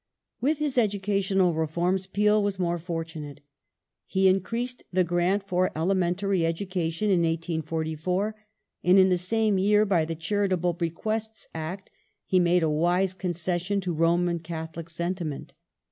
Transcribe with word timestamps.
Irish 0.37 0.41
With 0.49 0.57
his 0.57 0.77
educational 0.79 1.53
reforms 1.53 2.07
Peel 2.07 2.41
was 2.41 2.57
more 2.57 2.79
fortunate. 2.79 3.41
He 4.07 4.21
education 4.23 4.35
increased 4.37 4.83
the 4.91 5.03
grant 5.03 5.43
for 5.47 5.69
elementaiy 5.75 6.43
education 6.43 7.11
in 7.11 7.19
1844, 7.21 8.33
and 8.83 8.97
in 8.97 9.09
the 9.09 9.19
same 9.19 9.59
year 9.59 9.85
by 9.85 10.05
the 10.05 10.15
Charitable 10.15 10.73
Bequests 10.73 11.47
Act 11.53 11.91
he 12.25 12.39
made 12.39 12.63
a 12.63 12.67
wise 12.67 13.13
con 13.13 13.33
cession 13.33 13.79
to 13.81 13.93
Roman 13.93 14.39
Catholic 14.39 14.89
sentiment. 14.89 15.53